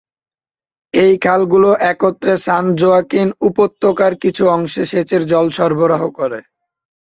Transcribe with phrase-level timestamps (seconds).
[0.93, 6.39] এই খালগুলো একত্রে সান জোয়াকিন উপত্যকার কিছু অংশে সেচের জল সরবরাহ করে।